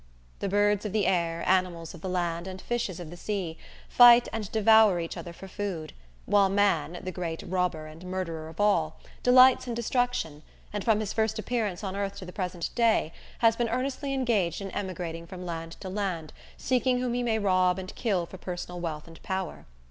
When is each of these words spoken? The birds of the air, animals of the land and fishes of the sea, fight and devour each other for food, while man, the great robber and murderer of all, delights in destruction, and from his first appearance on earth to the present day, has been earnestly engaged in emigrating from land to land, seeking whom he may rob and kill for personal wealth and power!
The 0.39 0.49
birds 0.49 0.83
of 0.83 0.93
the 0.93 1.05
air, 1.05 1.47
animals 1.47 1.93
of 1.93 2.01
the 2.01 2.09
land 2.09 2.47
and 2.47 2.59
fishes 2.59 2.99
of 2.99 3.11
the 3.11 3.15
sea, 3.15 3.55
fight 3.87 4.27
and 4.33 4.51
devour 4.51 4.99
each 4.99 5.15
other 5.15 5.31
for 5.31 5.47
food, 5.47 5.93
while 6.25 6.49
man, 6.49 6.97
the 7.03 7.11
great 7.11 7.43
robber 7.45 7.85
and 7.85 8.03
murderer 8.05 8.49
of 8.49 8.59
all, 8.59 8.99
delights 9.21 9.67
in 9.67 9.75
destruction, 9.75 10.41
and 10.73 10.83
from 10.83 11.01
his 11.01 11.13
first 11.13 11.37
appearance 11.37 11.83
on 11.83 11.95
earth 11.95 12.15
to 12.15 12.25
the 12.25 12.33
present 12.33 12.71
day, 12.73 13.13
has 13.45 13.55
been 13.55 13.69
earnestly 13.69 14.11
engaged 14.11 14.59
in 14.59 14.71
emigrating 14.71 15.27
from 15.27 15.45
land 15.45 15.73
to 15.81 15.87
land, 15.87 16.33
seeking 16.57 16.99
whom 16.99 17.13
he 17.13 17.21
may 17.21 17.37
rob 17.37 17.77
and 17.77 17.93
kill 17.93 18.25
for 18.25 18.39
personal 18.39 18.79
wealth 18.79 19.07
and 19.07 19.21
power! 19.21 19.67